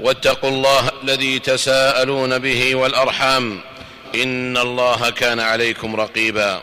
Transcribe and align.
واتقوا 0.00 0.50
الله 0.50 0.90
الذي 1.02 1.38
تساءلون 1.38 2.38
به 2.38 2.74
والأرحام. 2.74 3.60
إن 4.14 4.56
الله 4.56 5.10
كان 5.10 5.40
عليكم 5.40 5.96
رقيبا. 5.96 6.62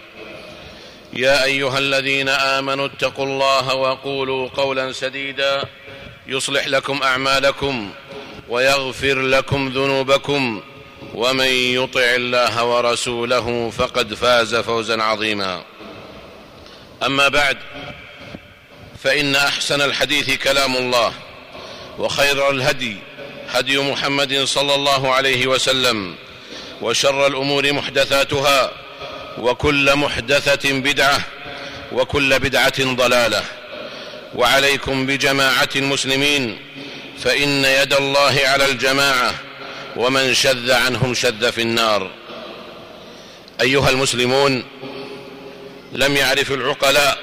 يا 1.14 1.44
أيها 1.44 1.78
الذين 1.78 2.30
آمنوا 2.30 2.86
اتقوا 2.86 3.26
الله 3.26 3.76
وقولوا 3.76 4.50
قولا 4.50 4.92
سديدا. 4.92 5.64
يصلح 6.28 6.68
لكم 6.68 7.04
أعمالكم 7.04 7.92
ويغفر 8.50 9.22
لكم 9.22 9.70
ذنوبكم. 9.70 10.62
ومن 11.14 11.48
يطع 11.48 12.16
الله 12.16 12.66
ورسوله 12.66 13.70
فقد 13.70 14.14
فاز 14.14 14.56
فوزا 14.56 15.04
عظيما. 15.04 15.64
أما 17.06 17.28
بعد 17.28 17.58
فإن 19.04 19.36
أحسن 19.36 19.82
الحديث 19.82 20.44
كلام 20.44 20.76
الله 20.76 21.14
وخير 22.00 22.50
الهدي 22.50 22.98
هدي 23.56 23.78
محمد 23.78 24.44
صلى 24.44 24.76
الله 24.76 25.14
عليه 25.14 25.48
وسلم 25.48 26.16
وشر 26.82 27.28
الأمور 27.28 27.74
محدثاتها 27.74 28.72
وكل 29.38 29.96
محدثة 29.96 30.72
بدعة 30.72 31.22
وكل 31.92 32.40
بدعة 32.40 32.96
ضلالة. 32.96 33.44
وعليكم 34.36 35.06
بجماعة 35.06 35.70
المسلمين 35.76 36.58
فإن 37.20 37.66
يد 37.66 37.94
الله 37.94 38.42
على 38.46 38.66
الجماعة 38.66 39.34
ومن 39.96 40.34
شذ 40.34 40.72
عنهم 40.72 41.14
شذ 41.14 41.52
في 41.52 41.62
النار. 41.62 42.12
أيها 43.62 43.90
المسلمون 43.90 44.64
لم 45.92 46.18
يعرف 46.18 46.52
العقلاء 46.52 47.18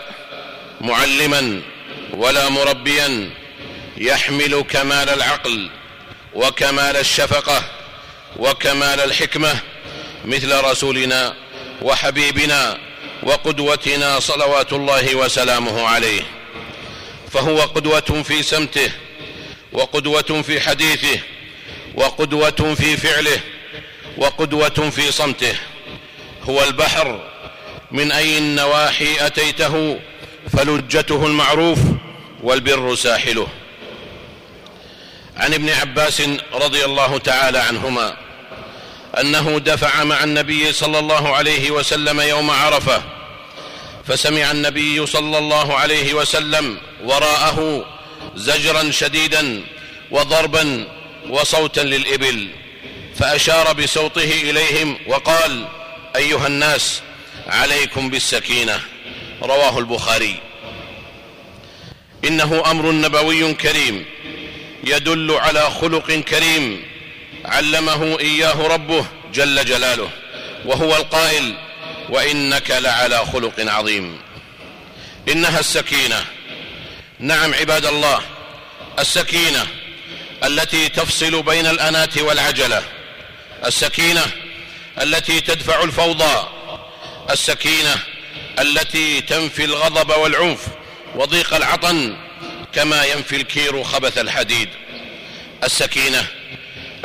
معلما 0.80 1.60
ولا 2.12 2.48
مربيا 2.48 3.30
يحمل 3.96 4.64
كمال 4.70 5.08
العقل 5.08 5.70
وكمال 6.34 6.96
الشفقة 6.96 7.64
وكمال 8.36 9.00
الحكمة 9.00 9.60
مثل 10.24 10.64
رسولنا 10.64 11.34
وحبيبنا 11.82 12.78
وقدوتنا 13.22 14.20
صلوات 14.20 14.72
الله 14.72 15.14
وسلامه 15.14 15.86
عليه. 15.86 16.22
فهو 17.32 17.60
قدوة 17.60 18.22
في 18.22 18.42
سمته 18.42 18.90
وقدوة 19.72 20.42
في 20.42 20.60
حديثه 20.60 21.20
وقدوة 21.94 22.74
في 22.74 22.96
فعله 22.96 23.40
وقدوة 24.18 24.90
في 24.90 25.12
صمته. 25.12 25.54
هو 26.42 26.64
البحر 26.64 27.20
من 27.90 28.12
اي 28.12 28.38
النواحي 28.38 29.26
أتيته 29.26 30.00
فلجته 30.52 31.26
المعروف 31.26 31.78
والبر 32.42 32.94
ساحله. 32.94 33.48
عن 35.42 35.54
ابن 35.54 35.70
عباس 35.70 36.22
رضي 36.52 36.84
الله 36.84 37.18
تعالى 37.18 37.58
عنهما 37.58 38.16
أنه 39.20 39.58
دفع 39.58 40.04
مع 40.04 40.24
النبي 40.24 40.72
صلى 40.72 40.98
الله 40.98 41.36
عليه 41.36 41.70
وسلم 41.70 42.20
يوم 42.20 42.50
عرفة 42.50 43.02
فسمع 44.06 44.50
النبي 44.50 45.06
صلى 45.06 45.38
الله 45.38 45.76
عليه 45.76 46.14
وسلم 46.14 46.78
وراءه 47.04 47.84
زجرا 48.36 48.90
شديدا 48.90 49.62
وضربا 50.10 50.88
وصوتا 51.28 51.80
للإبل 51.80 52.48
فأشار 53.16 53.72
بصوته 53.72 54.40
إليهم 54.42 54.98
وقال 55.06 55.68
أيها 56.16 56.46
الناس 56.46 57.00
عليكم 57.46 58.10
بالسكينة 58.10 58.80
رواه 59.42 59.78
البخاري. 59.78 60.40
إنه 62.24 62.62
أمر 62.70 62.90
نبوي 62.92 63.54
كريم. 63.54 64.04
يدل 64.84 65.30
على 65.30 65.70
خلق 65.70 66.12
كريم 66.12 66.84
علمه 67.44 68.18
إياه 68.20 68.66
ربه 68.66 69.06
جل 69.34 69.64
جلاله 69.64 70.10
وهو 70.64 70.96
القائل 70.96 71.54
وإنك 72.08 72.70
لعلى 72.70 73.26
خلق 73.32 73.54
عظيم. 73.58 74.18
إنها 75.28 75.60
السكينة. 75.60 76.24
نعم 77.18 77.54
عباد 77.54 77.86
الله 77.86 78.20
السكينة 78.98 79.66
التي 80.44 80.88
تفصل 80.88 81.42
بين 81.42 81.66
الاناه 81.66 82.10
والعجلة. 82.16 82.82
السكينة 83.66 84.26
التي 85.02 85.40
تدفع 85.40 85.82
الفوضى. 85.82 86.48
السكينة 87.30 87.98
التي 88.58 89.20
تنفي 89.20 89.64
الغضب 89.64 90.10
والعنف 90.10 90.66
وضيق 91.14 91.54
العطن. 91.54 92.16
كما 92.74 93.04
ينفي 93.04 93.36
الكير 93.36 93.84
خبث 93.84 94.18
الحديد. 94.18 94.68
السكينة 95.64 96.26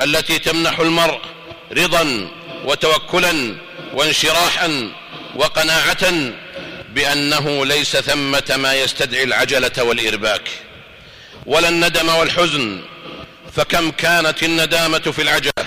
التي 0.01 0.39
تمنح 0.39 0.79
المرء 0.79 1.19
رضا 1.71 2.27
وتوكلا 2.65 3.55
وانشراحا 3.93 4.91
وقناعة 5.35 6.31
بأنه 6.89 7.65
ليس 7.65 7.97
ثمة 7.97 8.55
ما 8.57 8.75
يستدعي 8.75 9.23
العجلة 9.23 9.71
والإرباك. 9.83 10.49
ولا 11.45 11.69
الندم 11.69 12.09
والحزن 12.09 12.81
فكم 13.55 13.91
كانت 13.91 14.43
الندامة 14.43 14.99
في 14.99 15.21
العجلة 15.21 15.65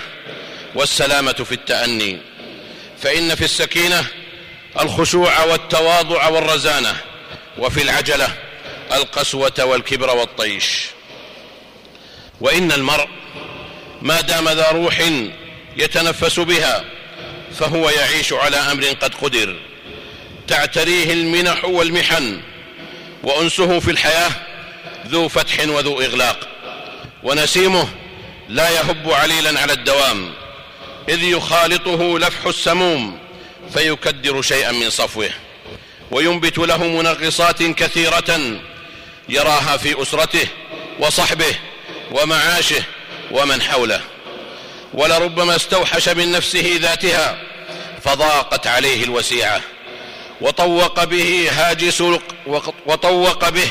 والسلامة 0.75 1.33
في 1.33 1.51
التأني. 1.51 2.17
فإن 3.01 3.35
في 3.35 3.45
السكينة 3.45 4.05
الخشوع 4.79 5.43
والتواضع 5.43 6.27
والرزانة 6.27 6.95
وفي 7.57 7.81
العجلة 7.81 8.27
القسوة 8.93 9.53
والكبر 9.59 10.15
والطيش. 10.15 10.85
وإن 12.41 12.71
المرء 12.71 13.07
ما 14.01 14.21
دام 14.21 14.49
ذا 14.49 14.71
روح 14.71 15.11
يتنفس 15.77 16.39
بها 16.39 16.85
فهو 17.59 17.89
يعيش 17.89 18.33
على 18.33 18.57
أمر 18.57 18.85
قد 18.85 19.15
قدر. 19.15 19.59
تعتريه 20.47 21.13
المنح 21.13 21.65
والمحن 21.65 22.41
وأنسه 23.23 23.79
في 23.79 23.91
الحياة 23.91 24.31
ذو 25.07 25.27
فتح 25.27 25.67
وذو 25.67 26.01
إغلاق. 26.01 26.47
ونسيمه 27.23 27.87
لا 28.49 28.69
يهب 28.69 29.11
عليلا 29.11 29.59
على 29.59 29.73
الدوام. 29.73 30.33
إذ 31.09 31.23
يخالطه 31.23 32.19
لفح 32.19 32.45
السموم 32.45 33.19
فيكدر 33.73 34.41
شيئا 34.41 34.71
من 34.71 34.89
صفوه. 34.89 35.29
وينبت 36.11 36.57
له 36.57 36.87
منغصات 36.87 37.63
كثيرة 37.63 38.59
يراها 39.31 39.77
في 39.77 40.01
أسرته 40.01 40.47
وصحبه 40.99 41.55
ومعاشه 42.11 42.83
ومن 43.31 43.61
حوله. 43.61 44.01
ولربما 44.93 45.55
استوحش 45.55 46.09
من 46.09 46.31
نفسه 46.31 46.79
ذاتها 46.81 47.41
فضاقت 48.03 48.67
عليه 48.67 49.03
الوسيعة. 49.03 49.61
وطوق 50.41 51.03
به 51.03 51.49
هاجس 51.51 52.03
وطوق 52.85 53.49
به 53.49 53.67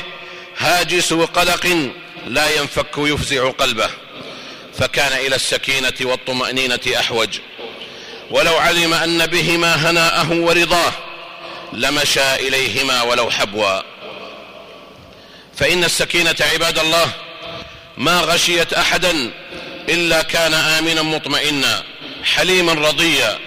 هاجس 0.58 1.12
قلق 1.12 1.90
لا 2.26 2.56
ينفك 2.56 2.98
يفزع 2.98 3.50
قلبه. 3.50 3.90
فكان 4.78 5.12
إلى 5.12 5.36
السكينة 5.36 5.94
والطمأنينة 6.00 6.80
أحوج. 6.96 7.38
ولو 8.30 8.56
علم 8.56 8.94
أن 8.94 9.26
بهما 9.26 9.90
هناءه 9.90 10.32
ورضاه 10.32 10.92
لمشى 11.72 12.34
إليهما 12.34 13.02
ولو 13.02 13.30
حبوا 13.30 13.89
فإن 15.60 15.84
السكينة 15.84 16.36
عباد 16.40 16.78
الله 16.78 17.12
ما 17.98 18.20
غشيت 18.20 18.72
أحدا 18.72 19.30
إلا 19.88 20.22
كان 20.22 20.54
آمنا 20.54 21.02
مطمئنا 21.02 21.82
حليما 22.24 22.72
رضيا. 22.72 23.38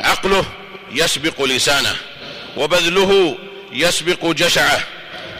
عقله 0.00 0.44
يسبق 0.92 1.42
لسانه 1.42 1.96
وبذله 2.56 3.38
يسبق 3.72 4.26
جشعه. 4.26 4.84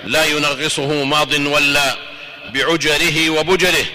لا 0.04 0.24
ينغصه 0.24 1.04
ماض 1.04 1.32
ولا 1.32 1.96
بعجره 2.54 3.30
وبجره 3.30 3.86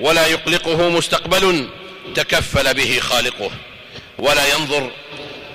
ولا 0.00 0.26
يقلقه 0.26 0.88
مستقبل 0.90 1.68
تكفل 2.14 2.74
به 2.74 3.00
خالقه. 3.00 3.50
ولا 4.18 4.54
ينظر 4.54 4.90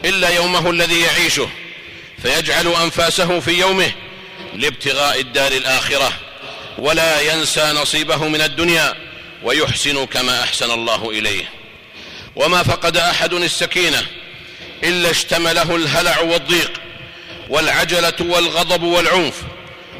إلا 0.05 0.29
يومه 0.29 0.69
الذي 0.69 1.01
يعيشه 1.01 1.49
فيجعل 2.21 2.67
أنفاسه 2.67 3.39
في 3.39 3.51
يومه 3.51 3.91
لابتغاء 4.55 5.19
الدار 5.19 5.51
الآخرة 5.51 6.13
ولا 6.77 7.21
ينسى 7.21 7.71
نصيبه 7.71 8.27
من 8.27 8.41
الدنيا 8.41 8.95
ويحسن 9.43 10.05
كما 10.05 10.43
أحسن 10.43 10.71
الله 10.71 11.09
إليه. 11.09 11.49
وما 12.35 12.63
فقد 12.63 12.97
أحد 12.97 13.33
السكينة 13.33 14.05
إلا 14.83 15.09
اشتمله 15.09 15.75
الهلع 15.75 16.19
والضيق 16.19 16.71
والعجلة 17.49 18.13
والغضب 18.19 18.83
والعنف 18.83 19.35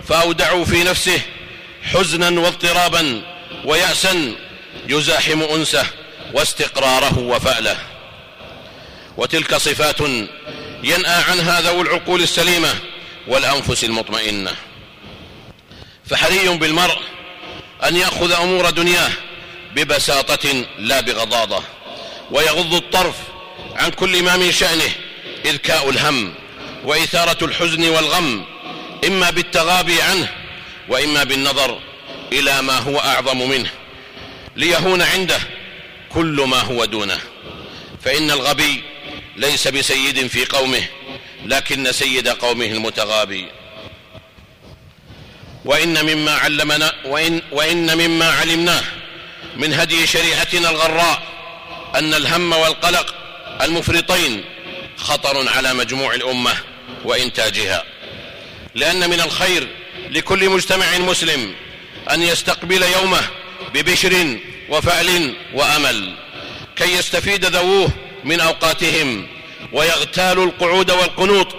فاودعوا 0.07 0.65
في 0.65 0.83
نفسه 0.83 1.21
حزنا 1.83 2.41
واضطرابا 2.41 3.21
ويأسا 3.65 4.35
يزاحم 4.87 5.41
أنسه 5.41 5.85
واستقراره 6.33 7.19
وفأله. 7.19 7.77
وتلك 9.17 9.55
صفات 9.55 10.01
ينأى 10.83 11.23
عنها 11.29 11.61
ذوو 11.61 11.81
العقول 11.81 12.23
السليمة 12.23 12.75
والأنفس 13.29 13.83
المطمئنة. 13.83 14.55
فحري 16.09 16.49
بالمرء 16.49 16.97
أن 17.83 17.95
يأخذ 17.95 18.31
أمور 18.31 18.69
دنياه 18.69 19.11
ببساطة 19.75 20.65
لا 20.79 21.01
بغضاضة 21.01 21.63
ويغض 22.31 22.73
الطرف 22.73 23.15
عن 23.75 23.89
كل 23.91 24.23
ما 24.23 24.37
من 24.37 24.51
شأنه 24.51 24.91
إذكاء 25.45 25.89
الهم 25.89 26.33
وإثارة 26.83 27.45
الحزن 27.45 27.89
والغم 27.89 28.45
إما 29.07 29.29
بالتغابي 29.29 30.01
عنه 30.01 30.29
وإما 30.89 31.23
بالنظر 31.23 31.79
إلى 32.33 32.61
ما 32.61 32.77
هو 32.77 32.99
أعظم 32.99 33.49
منه. 33.49 33.69
ليهون 34.55 35.01
عنده 35.01 35.39
كل 36.09 36.45
ما 36.47 36.59
هو 36.59 36.85
دونه. 36.85 37.19
فإن 38.05 38.31
الغبي 38.31 38.83
ليس 39.37 39.67
بسيد 39.67 40.27
في 40.27 40.45
قومه 40.45 40.83
لكن 41.45 41.91
سيد 41.91 42.27
قومه 42.27 42.65
المتغابي. 42.65 43.47
وإن 45.65 46.05
مما 46.05 46.31
علمنا 46.31 46.93
وإن, 47.05 47.41
وإن 47.51 47.97
مما 47.97 48.31
علمناه 48.31 48.83
من 49.55 49.73
هدي 49.73 50.07
شريعتنا 50.07 50.69
الغراء 50.69 51.23
أن 51.95 52.13
الهم 52.13 52.53
والقلق 52.53 53.15
المفرطين 53.61 54.43
خطر 54.97 55.49
على 55.49 55.73
مجموع 55.73 56.13
الأمة 56.13 56.53
وإنتاجها. 57.05 57.83
لأن 58.75 59.09
من 59.09 59.21
الخير 59.21 59.67
لكل 60.09 60.49
مجتمع 60.49 60.97
مسلم 60.97 61.55
أن 62.11 62.21
يستقبل 62.21 62.83
يومه 62.83 63.21
ببشر 63.73 64.37
وفعل 64.69 65.35
وأمل 65.53 66.15
كي 66.75 66.93
يستفيد 66.93 67.45
ذووه 67.45 67.89
من 68.23 68.39
أوقاتهم 68.39 69.27
ويغتالوا 69.73 70.45
القعود 70.45 70.91
والقنوط 70.91 71.55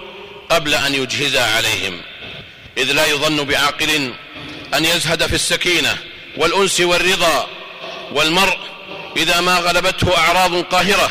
قبل 0.50 0.74
أن 0.74 0.94
يجهز 0.94 1.36
عليهم. 1.36 2.00
إذ 2.78 2.92
لا 2.92 3.06
يظن 3.06 3.44
بعاقل 3.44 4.12
أن 4.74 4.84
يزهد 4.84 5.26
في 5.26 5.34
السكينة 5.34 5.96
والأنس 6.36 6.80
والرضا 6.80 7.48
والمرء 8.12 8.58
إذا 9.16 9.40
ما 9.40 9.56
غلبته 9.58 10.18
أعراض 10.18 10.64
قاهرة 10.64 11.10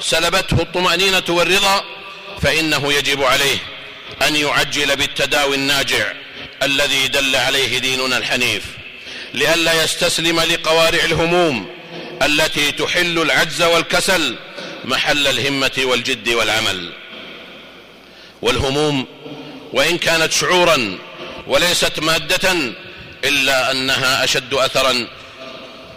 سلبته 0.00 0.62
الطمأنينة 0.62 1.24
والرضا 1.28 1.84
فإنه 2.42 2.92
يجب 2.92 3.22
عليه 3.22 3.58
أن 4.22 4.36
يعجل 4.36 4.96
بالتداوي 4.96 5.56
الناجع 5.56 6.12
الذي 6.62 7.08
دل 7.08 7.36
عليه 7.36 7.78
ديننا 7.78 8.18
الحنيف. 8.18 8.62
لئلا 9.34 9.84
يستسلم 9.84 10.40
لقوارع 10.40 11.04
الهموم 11.04 11.70
التي 12.22 12.72
تحل 12.72 13.18
العجز 13.18 13.62
والكسل 13.62 14.36
محل 14.84 15.26
الهمة 15.26 15.72
والجد 15.78 16.28
والعمل 16.28 16.92
والهموم 18.42 19.06
وإن 19.72 19.98
كانت 19.98 20.32
شعورا 20.32 20.98
وليست 21.46 22.00
مادة 22.00 22.52
إلا 23.24 23.70
أنها 23.70 24.24
أشد 24.24 24.54
أثرا 24.54 25.08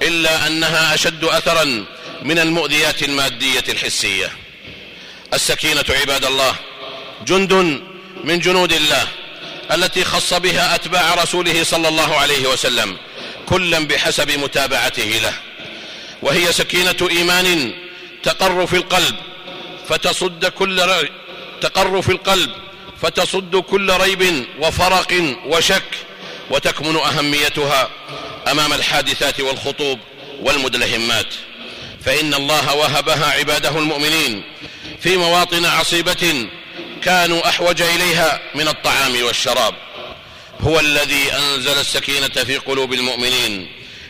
إلا 0.01 0.47
أنها 0.47 0.93
أشد 0.93 1.23
أثرا 1.23 1.85
من 2.21 2.39
المؤذيات 2.39 3.03
المادية 3.03 3.63
الحسية. 3.69 4.31
السكينة 5.33 5.85
عباد 5.89 6.25
الله 6.25 6.55
جند 7.27 7.53
من 8.23 8.39
جنود 8.39 8.73
الله 8.73 9.07
التي 9.71 10.03
خص 10.03 10.33
بها 10.33 10.75
أتباع 10.75 11.13
رسوله 11.13 11.63
صلى 11.63 11.87
الله 11.87 12.15
عليه 12.15 12.47
وسلم 12.47 12.97
كلا 13.45 13.79
بحسب 13.79 14.31
متابعته 14.31 15.19
له. 15.23 15.33
وهي 16.21 16.53
سكينة 16.53 17.09
إيمان 17.11 17.73
تقر 18.25 18.67
في 18.67 18.75
القلب 18.75 19.15
فتصد 19.89 20.45
كل 20.45 21.07
تقر 21.61 22.01
في 22.01 22.11
القلب 22.11 22.51
فتصد 23.01 23.55
كل 23.55 23.91
ريب 23.91 24.45
وفرق 24.59 25.35
وشك 25.45 25.83
وتكمن 26.49 26.95
أهميتها 26.95 27.89
أمام 28.51 28.73
الحادثات 28.73 29.39
والخطوب 29.39 29.99
والمدلهمات. 30.41 31.33
فإن 32.05 32.33
الله 32.33 32.75
وهبها 32.75 33.25
عباده 33.25 33.69
المؤمنين 33.69 34.43
في 34.99 35.17
مواطن 35.17 35.65
عصيبة 35.65 36.47
كانوا 37.03 37.49
أحوج 37.49 37.81
إليها 37.81 38.41
من 38.55 38.67
الطعام 38.67 39.23
والشراب. 39.23 39.73
هو 40.61 40.79
الذي 40.79 41.33
أنزل 41.33 41.79
السكينة 41.79 42.27
في 42.27 42.57
قلوب 42.57 42.93
المؤمنين 42.93 43.67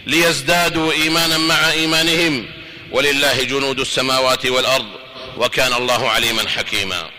ليزدادوا 0.08 0.92
إيمانا 0.92 1.38
مع 1.38 1.72
إيمانهم 1.72 2.55
ولله 2.92 3.44
جنود 3.44 3.80
السماوات 3.80 4.46
والأرض 4.46 4.86
وكان 5.38 5.74
الله 5.74 6.10
عليما 6.10 6.50
حكيما. 6.50 7.10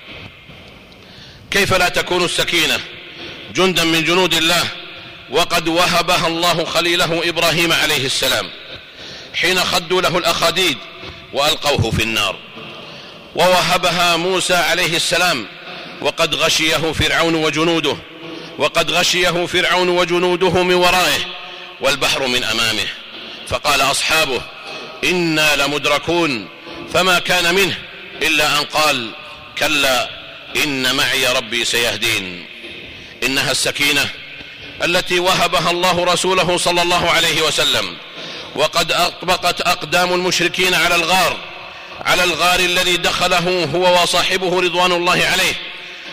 كيف 1.50 1.74
لا 1.74 1.88
تكون 1.88 2.24
السكينة 2.24 2.80
جندا 3.54 3.84
من 3.84 4.04
جنود 4.04 4.34
الله 4.34 4.64
وقد 5.30 5.68
وهبها 5.68 6.26
الله 6.26 6.64
خليله 6.64 7.28
إبراهيم 7.28 7.72
عليه 7.72 8.06
السلام 8.06 8.50
حين 9.34 9.60
خدوا 9.60 10.02
له 10.02 10.18
الأخاديد 10.18 10.78
وألقوه 11.32 11.90
في 11.90 12.02
النار. 12.02 12.36
ووهبها 13.34 14.16
موسى 14.16 14.54
عليه 14.54 14.96
السلام 14.96 15.46
وقد 16.00 16.34
غشيه 16.34 16.92
فرعون 16.92 17.34
وجنوده 17.34 17.96
وقد 18.58 18.90
غشيه 18.90 19.46
فرعون 19.46 19.88
وجنوده 19.88 20.62
من 20.62 20.74
ورائه 20.74 21.20
والبحر 21.80 22.26
من 22.26 22.44
أمامه. 22.44 22.86
فقال 23.48 23.80
أصحابه 23.80 24.42
إنا 25.06 25.56
لمدركون. 25.56 26.48
فما 26.94 27.18
كان 27.18 27.54
منه 27.54 27.78
إلا 28.22 28.58
أن 28.58 28.64
قال 28.64 29.10
كلا 29.58 30.10
إن 30.56 30.94
معي 30.94 31.26
ربي 31.26 31.64
سيهدين. 31.64 32.46
إنها 33.22 33.50
السكينة 33.50 34.08
التي 34.84 35.18
وهبها 35.18 35.70
الله 35.70 36.04
رسوله 36.04 36.56
صلى 36.56 36.82
الله 36.82 37.10
عليه 37.10 37.42
وسلم. 37.42 37.96
وقد 38.56 38.92
أطبقت 38.92 39.60
أقدام 39.60 40.12
المشركين 40.12 40.74
على 40.74 40.94
الغار 40.94 41.36
على 42.00 42.24
الغار 42.24 42.60
الذي 42.60 42.96
دخله 42.96 43.64
هو 43.74 44.02
وصاحبه 44.02 44.60
رضوان 44.60 44.92
الله 44.92 45.26
عليه 45.26 45.54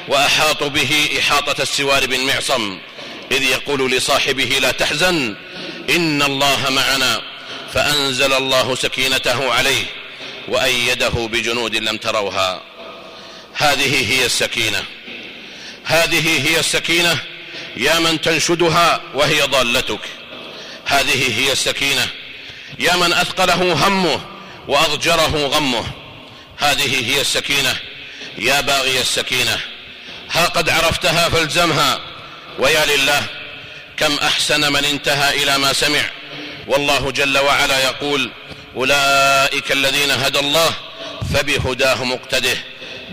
واحاطوا 0.07 0.67
به 0.67 1.09
إحاطة 1.19 1.61
السوار 1.61 2.05
بن 2.05 2.19
معصم 2.19 2.77
إذ 3.31 3.43
يقول 3.43 3.91
لصاحبه 3.91 4.59
لا 4.61 4.71
تحزن 4.71 5.35
إن 5.89 6.21
الله 6.21 6.69
معنا. 6.69 7.21
فأنزل 7.73 8.33
الله 8.33 8.75
سكينته 8.75 9.53
عليه 9.53 9.85
وأيده 10.47 11.09
بجنود 11.09 11.75
لم 11.75 11.97
تروها. 11.97 12.61
هذه 13.53 14.11
هي 14.11 14.25
السكينة. 14.25 14.83
هذه 15.83 16.49
هي 16.49 16.59
السكينة. 16.59 17.17
يا 17.77 17.99
من 17.99 18.21
تنشدها 18.21 19.01
وهي 19.13 19.41
ضالتك. 19.41 19.99
هذه 20.85 21.39
هي 21.39 21.51
السكينة. 21.51 22.07
يا 22.79 22.95
من 22.95 23.13
أثقله 23.13 23.87
همه 23.87 24.21
وأضجره 24.67 25.47
غمه. 25.47 25.85
هذه 26.57 27.11
هي 27.11 27.21
السكينة. 27.21 27.75
يا 28.37 28.61
باغي 28.61 29.01
السكينة. 29.01 29.59
ها 30.31 30.45
قد 30.45 30.69
عرفتها 30.69 31.29
فالزمها. 31.29 31.99
ويا 32.59 32.85
لله 32.85 33.23
كم 33.97 34.13
أحسن 34.13 34.73
من 34.73 34.85
انتهى 34.85 35.43
إلى 35.43 35.57
ما 35.57 35.73
سمع. 35.73 36.09
والله 36.67 37.11
جل 37.11 37.37
وعلا 37.37 37.83
يقول 37.83 38.31
أولئك 38.75 39.71
الذين 39.71 40.11
هدى 40.11 40.39
الله 40.39 40.73
فبهداه 41.33 42.03
مقتده 42.03 42.57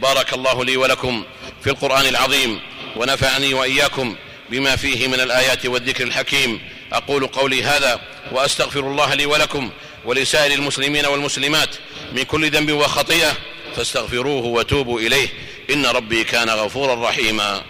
بارك 0.02 0.32
الله 0.32 0.64
لي 0.64 0.76
ولكم 0.76 1.24
في 1.64 1.70
القرآن 1.70 2.06
العظيم 2.06 2.60
ونفعني 2.96 3.54
وإياكم 3.54 4.16
بما 4.50 4.76
فيه 4.76 5.08
من 5.08 5.20
الآيات 5.20 5.66
والذكر 5.66 6.04
الحكيم. 6.04 6.60
أقول 6.92 7.26
قولي 7.26 7.64
هذا 7.64 8.00
وأستغفر 8.32 8.80
الله 8.80 9.14
لي 9.14 9.26
ولكم 9.26 9.70
ولسائر 10.04 10.52
المسلمين 10.52 11.06
والمسلمات 11.06 11.68
من 12.12 12.22
كل 12.22 12.50
ذنب 12.50 12.72
وخطيئة 12.72 13.32
فاستغفروه 13.76 14.46
وتوبوا 14.46 15.00
إليه. 15.00 15.28
إن 15.70 15.86
ربي 15.86 16.24
كان 16.24 16.50
غفورا 16.50 17.08
رحيما. 17.08 17.62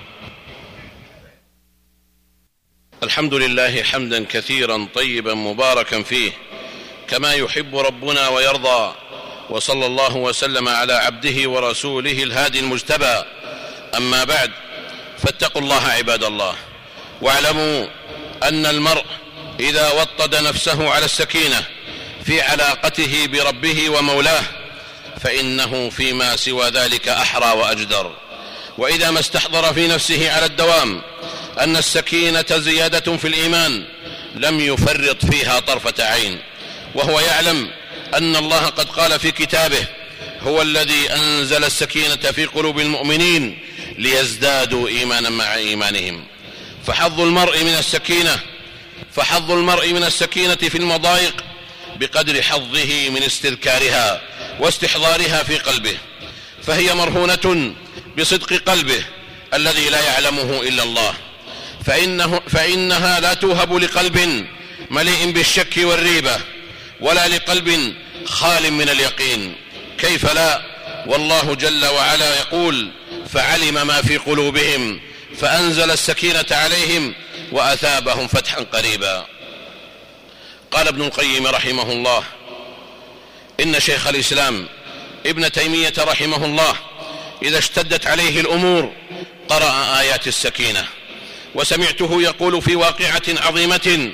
الحمد 3.02 3.34
لله 3.34 3.82
حمدا 3.82 4.24
كثيرا 4.24 4.88
طيبا 4.94 5.34
مباركا 5.34 6.02
فيه 6.02 6.32
كما 7.08 7.32
يحب 7.32 7.76
ربنا 7.76 8.28
ويرضى 8.28 8.94
وصلى 9.50 9.86
الله 9.86 10.16
وسلم 10.16 10.68
على 10.68 10.92
عبده 10.92 11.50
ورسوله 11.50 12.22
الهادي 12.22 12.60
المجتبى. 12.60 13.24
أما 13.96 14.24
بعد 14.24 14.50
فاتقوا 15.18 15.62
الله 15.62 15.82
عباد 15.82 16.24
الله 16.24 16.54
واعلموا 17.22 17.86
أن 18.42 18.66
المرء 18.66 19.04
إذا 19.60 19.90
وطد 19.90 20.34
نفسه 20.34 20.90
على 20.90 21.04
السكينة 21.04 21.66
في 22.24 22.40
علاقته 22.40 23.26
بربه 23.26 23.90
ومولاه 23.90 24.42
فإنه 25.20 25.90
فيما 25.90 26.36
سوى 26.36 26.68
ذلك 26.68 27.08
أحرى 27.08 27.58
وأجدر. 27.58 28.12
وإذا 28.78 29.10
ما 29.10 29.20
استحضر 29.20 29.74
في 29.74 29.88
نفسه 29.88 30.32
على 30.32 30.46
الدوام 30.46 31.02
أن 31.60 31.76
السكينة 31.76 32.44
زيادة 32.50 33.16
في 33.16 33.28
الإيمان 33.28 33.84
لم 34.34 34.60
يفرط 34.60 35.24
فيها 35.24 35.60
طرفة 35.60 36.04
عين. 36.04 36.38
وهو 36.94 37.20
يعلم 37.20 37.70
أن 38.14 38.36
الله 38.36 38.66
قد 38.66 38.88
قال 38.88 39.20
في 39.20 39.30
كتابه 39.30 39.86
هو 40.42 40.62
الذي 40.62 41.10
أنزل 41.10 41.64
السكينة 41.64 42.16
في 42.16 42.44
قلوب 42.44 42.80
المؤمنين 42.80 43.58
ليزدادوا 43.98 44.88
إيمانا 44.88 45.30
مع 45.30 45.54
إيمانهم. 45.54 46.24
فحظ 46.86 47.20
المرء 47.20 47.64
من 47.64 47.74
السكينة 47.74 48.38
فحظ 49.16 49.50
المرء 49.50 49.92
من 49.92 50.04
السكينة 50.04 50.54
في 50.54 50.78
المضايق 50.78 51.44
بقدر 51.96 52.42
حظه 52.42 53.08
من 53.10 53.22
استذكارها 53.22 54.20
واستحضارها 54.60 55.42
في 55.42 55.58
قلبه. 55.58 55.96
فهي 56.66 56.94
مرهونة 56.94 57.74
بصدق 58.18 58.52
قلبه 58.52 59.04
الذي 59.54 59.88
لا 59.90 60.00
يعلمه 60.00 60.60
إلا 60.62 60.82
الله. 60.82 61.14
فإنه 61.84 62.40
فإنها 62.48 63.20
لا 63.20 63.34
توهب 63.34 63.74
لقلب 63.74 64.46
مليء 64.90 65.30
بالشك 65.30 65.74
والريبة 65.76 66.40
ولا 67.00 67.28
لقلب 67.28 67.94
خال 68.24 68.72
من 68.72 68.88
اليقين. 68.88 69.56
كيف 69.98 70.32
لا؟ 70.34 70.62
والله 71.06 71.54
جل 71.54 71.86
وعلا 71.86 72.36
يقول 72.38 72.90
فعلم 73.32 73.86
ما 73.86 74.02
في 74.02 74.16
قلوبهم 74.16 75.00
فأنزل 75.40 75.90
السكينة 75.90 76.46
عليهم 76.50 77.14
وأثابهم 77.52 78.26
فتحا 78.26 78.60
قريبا. 78.60 79.26
قال 80.70 80.88
ابن 80.88 81.02
القيم 81.02 81.46
رحمه 81.46 81.92
الله 81.92 82.24
إن 83.60 83.80
شيخ 83.80 84.06
الإسلام 84.06 84.68
ابن 85.26 85.52
تيمية 85.52 85.92
رحمه 85.98 86.44
الله 86.44 86.74
إذا 87.42 87.58
اشتدت 87.58 88.06
عليه 88.06 88.40
الأمور 88.40 88.92
قرأ 89.48 90.00
آيات 90.00 90.26
السكينة. 90.26 90.88
وسمعته 91.54 92.22
يقول 92.22 92.62
في 92.62 92.76
واقعة 92.76 93.22
عظيمة 93.28 94.12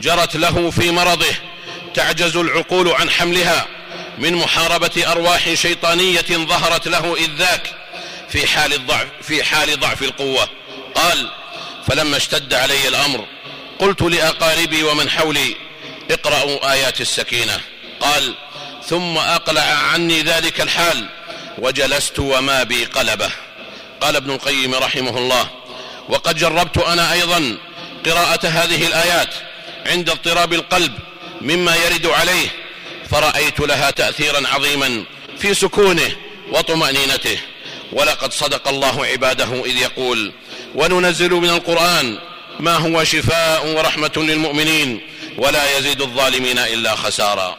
جرت 0.00 0.36
له 0.36 0.70
في 0.70 0.90
مرضه 0.90 1.34
تعجز 1.94 2.36
العقول 2.36 2.88
عن 2.88 3.10
حملها 3.10 3.66
من 4.18 4.34
محاربة 4.34 5.04
أرواح 5.06 5.54
شيطانية 5.54 6.26
ظهرت 6.30 6.88
له 6.88 7.16
إذ 7.16 7.30
ذاك 7.38 7.74
في 8.28 8.46
حال 8.46 8.74
الضعف 8.74 9.06
في 9.22 9.44
حال 9.44 9.80
ضعف 9.80 10.02
القوة. 10.02 10.48
قال 10.94 11.30
فلما 11.86 12.16
اشتد 12.16 12.54
علي 12.54 12.88
الأمر 12.88 13.26
قلت 13.78 14.02
لأقاربي 14.02 14.82
ومن 14.82 15.10
حولي 15.10 15.56
اقرأوا 16.10 16.72
آيات 16.72 17.00
السكينة 17.00 17.60
قال 18.00 18.34
ثم 18.86 19.18
أقلع 19.18 19.62
عني 19.62 20.22
ذلك 20.22 20.60
الحال 20.60 21.08
وجلست 21.58 22.18
وما 22.18 22.62
بي 22.62 22.84
قلبه 22.84 23.30
قال 24.00 24.16
ابن 24.16 24.30
القيم 24.30 24.74
رحمه 24.74 25.18
الله 25.18 25.48
وقد 26.08 26.36
جربت 26.36 26.78
أنا 26.78 27.12
أيضا 27.12 27.56
قراءة 28.06 28.46
هذه 28.46 28.86
الآيات 28.86 29.34
عند 29.86 30.10
اضطراب 30.10 30.52
القلب 30.52 30.92
مما 31.40 31.76
يرد 31.76 32.06
عليه 32.06 32.48
فرأيت 33.10 33.60
لها 33.60 33.90
تأثيرا 33.90 34.48
عظيما 34.48 35.04
في 35.38 35.54
سكونه 35.54 36.12
وطمأنينته. 36.52 37.38
ولقد 37.92 38.32
صدق 38.32 38.68
الله 38.68 39.06
عباده 39.06 39.64
إذ 39.64 39.76
يقول 39.76 40.32
وننزل 40.74 41.30
من 41.30 41.50
القرآن 41.50 42.18
ما 42.60 42.76
هو 42.76 43.04
شفاء 43.04 43.66
ورحمة 43.66 44.12
للمؤمنين 44.16 45.00
ولا 45.38 45.78
يزيد 45.78 46.00
الظالمين 46.00 46.58
إلا 46.58 46.96
خسارا. 46.96 47.56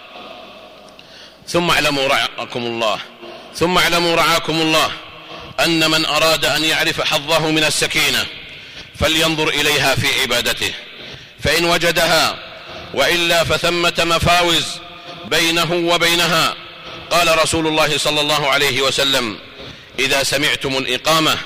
ثم 1.48 1.70
اعلموا 1.70 2.08
رعاكم 2.08 2.63
الله 2.63 3.00
ثم 3.56 3.77
اعلموا 3.77 4.15
رعاكم 4.15 4.62
الله 4.62 4.91
أن 5.60 5.91
من 5.91 6.06
أراد 6.06 6.46
أن 6.46 6.63
يعرف 6.63 7.01
حظه 7.01 7.51
من 7.51 7.63
السكينة 7.63 8.25
فلينظر 9.00 9.50
إليها 9.50 9.96
في 9.96 10.22
عبادته. 10.22 10.74
فإن 11.44 11.65
وجدها 11.65 12.39
وإلا 12.94 13.44
فثمة 13.44 13.94
مفاوز 14.00 14.65
بينه 15.25 15.74
وبينها. 15.74 16.56
قال 17.12 17.44
رسول 17.44 17.68
الله 17.68 17.98
صلى 17.98 18.22
الله 18.22 18.48
عليه 18.48 18.82
وسلم 18.82 19.38
إذا 20.00 20.24
سمعتم 20.24 20.77
الإقامة 20.77 21.38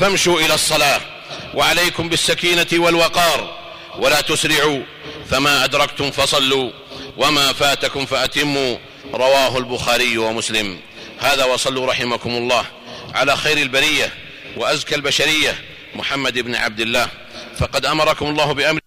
فامشوا 0.00 0.40
إلى 0.40 0.54
الصلاة 0.54 1.00
وعليكم 1.54 2.08
بالسكينة 2.08 2.66
والوقار 2.72 3.58
ولا 3.98 4.20
تسرعوا 4.20 4.82
فما 5.30 5.64
أدركتم 5.64 6.10
فصلوا 6.10 6.70
وما 7.16 7.52
فاتكم 7.52 8.06
فأتموا. 8.06 8.76
رواه 9.14 9.58
البخاري 9.58 10.18
ومسلم. 10.18 10.80
هذا 11.18 11.44
وصلوا 11.44 11.86
رحمكم 11.86 12.30
الله 12.30 12.64
على 13.14 13.36
خير 13.36 13.56
البرية 13.56 14.12
وأزكى 14.56 14.94
البشرية. 14.94 15.64
محمد 15.96 16.38
بن 16.38 16.54
عبد 16.54 16.80
الله 16.80 17.08
فقد 17.58 17.86
أمركم 17.86 18.26
الله 18.26 18.52
بأمر 18.52 18.80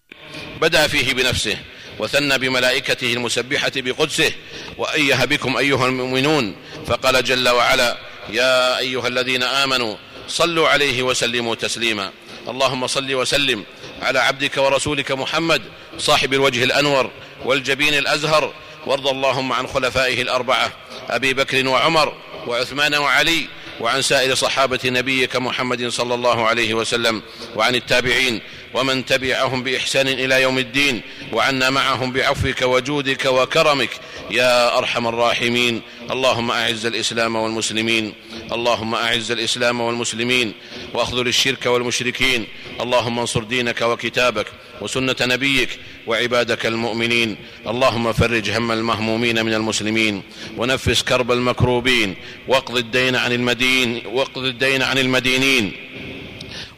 بدا 0.61 0.87
فيه 0.87 1.13
بنفسه 1.13 1.57
وثنى 1.99 2.37
بملائكته 2.37 3.13
المسبحة 3.13 3.71
بقدسه 3.75 4.31
وأيه 4.77 5.25
بكم 5.25 5.57
أيها 5.57 5.85
المؤمنون 5.85 6.55
فقال 6.87 7.23
جل 7.23 7.49
وعلا 7.49 7.97
يا 8.29 8.77
أيها 8.77 9.07
الذين 9.07 9.43
آمنوا 9.43 9.95
صلوا 10.27 10.69
عليه 10.69 11.03
وسلموا 11.03 11.55
تسليما. 11.55 12.11
اللهم 12.47 12.87
صل 12.87 13.13
وسلم 13.13 13.63
على 14.01 14.19
عبدك 14.19 14.57
ورسولك 14.57 15.11
محمد 15.11 15.61
صاحب 15.97 16.33
الوجه 16.33 16.63
الأنور 16.63 17.11
والجبين 17.45 17.93
الأزهر. 17.93 18.53
وارض 18.85 19.07
اللهم 19.07 19.53
عن 19.53 19.67
خلفائه 19.67 20.21
الأربعة 20.21 20.71
أبي 21.09 21.33
بكر 21.33 21.67
وعمر 21.67 22.13
وعثمان 22.47 22.95
وعلي 22.95 23.47
وعن 23.79 24.01
سائر 24.01 24.35
صحابة 24.35 24.79
نبيك 24.85 25.35
محمد 25.35 25.87
صلى 25.87 26.13
الله 26.13 26.47
عليه 26.47 26.73
وسلم 26.73 27.21
وعن 27.55 27.75
التابعين 27.75 28.41
ومن 28.73 29.05
تبعهم 29.05 29.63
بإحسان 29.63 30.07
إلى 30.07 30.41
يوم 30.41 30.57
الدين 30.57 31.01
وعنا 31.33 31.69
معهم 31.69 32.11
بعفوك 32.11 32.61
وجودك 32.61 33.25
وكرمك. 33.25 33.89
يا 34.31 34.77
أرحم 34.77 35.07
الراحمين. 35.07 35.81
اللهم 36.11 36.51
أعز 36.51 36.85
الإسلام 36.85 37.35
والمسلمين. 37.35 38.13
اللهم 38.51 38.95
أعز 38.95 39.31
الإسلام 39.31 39.81
والمسلمين. 39.81 40.53
وأخذل 40.93 41.27
الشرك 41.27 41.65
والمشركين. 41.65 42.47
اللهم 42.81 43.19
انصر 43.19 43.43
دينك 43.43 43.81
وكتابك 43.81 44.47
وسنة 44.81 45.15
نبيك 45.21 45.69
وعبادك 46.07 46.65
المؤمنين. 46.65 47.35
اللهم 47.67 48.13
فرج 48.13 48.49
هم 48.49 48.71
المهمومين 48.71 49.45
من 49.45 49.53
المسلمين. 49.53 50.23
ونفس 50.57 51.03
كرب 51.03 51.31
المكروبين. 51.31 52.15
واقض 52.47 52.77
الدين 52.77 53.15
عن 53.15 53.31
المدين 53.31 54.01
واقض 54.05 54.43
الدين 54.43 54.81
عن 54.81 54.97
المدينين. 54.97 55.71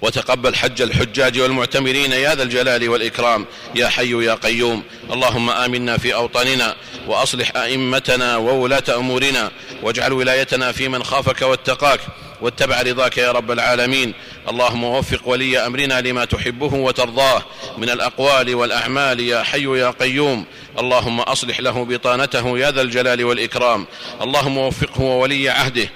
وتقبل 0.02 0.56
حج 0.56 0.82
الحجاج 0.82 1.40
والمعتمرين 1.40 2.12
يا 2.12 2.36
ذا 2.36 2.44
الجلال 2.44 2.90
والإكرام 2.90 3.46
يا 3.76 3.88
حي 3.88 4.26
يا 4.26 4.34
قيوم. 4.34 4.84
اللهم 5.14 5.50
آمنا 5.50 5.98
في 5.98 6.14
أوطاننا 6.14 6.76
وأصلح 7.08 7.56
أئمتنا 7.56 8.38
وولاة 8.38 8.84
أمورنا 8.96 9.52
واجعل 9.84 10.14
ولايتنا 10.14 10.72
في 10.72 10.88
من 10.88 11.04
خافك 11.04 11.42
واتقاك 11.42 12.00
واتبع 12.42 12.82
رضاك 12.82 13.18
يا 13.18 13.32
رب 13.32 13.52
العالمين. 13.52 14.14
اللهم 14.50 14.84
وفق 14.84 15.28
ولي 15.28 15.60
أمرنا 15.66 16.02
لما 16.02 16.26
تحبه 16.26 16.74
وترضاه 16.74 17.44
من 17.78 17.90
الأقوال 17.90 18.56
والأعمال 18.56 19.20
يا 19.20 19.44
حي 19.44 19.80
يا 19.80 19.90
قيوم. 19.90 20.46
اللهم 20.80 21.20
أصلح 21.20 21.60
له 21.60 21.86
بطانته 21.86 22.60
يا 22.60 22.72
ذا 22.72 22.82
الجلال 22.82 23.24
والإكرام. 23.24 23.88
اللهم 24.22 24.58
وفقه 24.58 25.02
وولي 25.02 25.50
عهده 25.50 25.90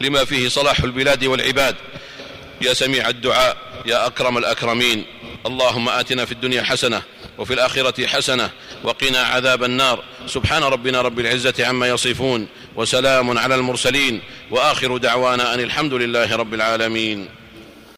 لما 0.00 0.24
فيه 0.24 0.48
صلاح 0.48 0.80
البلاد 0.80 1.24
والعباد. 1.24 1.76
يا 2.60 2.74
سميع 2.74 3.08
الدعاء 3.08 3.56
يا 3.86 4.06
أكرم 4.06 4.38
الأكرمين. 4.38 5.04
اللهم 5.46 5.88
آتنا 5.88 6.24
في 6.24 6.32
الدنيا 6.32 6.62
حسنة 6.62 7.02
وفي 7.38 7.54
الآخرة 7.54 8.06
حسنة 8.06 8.50
وقنا 8.84 9.18
عذاب 9.18 9.64
النار. 9.64 10.04
سبحان 10.26 10.62
ربنا 10.62 11.02
رب 11.02 11.20
العزة 11.20 11.66
عما 11.66 11.88
يصفون 11.88 12.46
وسلام 12.76 13.38
على 13.38 13.54
المرسلين. 13.54 14.20
وآخر 14.50 14.96
دعوانا 14.96 15.54
أن 15.54 15.60
الحمد 15.60 15.94
لله 15.94 16.36
رب 16.36 16.54
العالمين. 16.54 17.28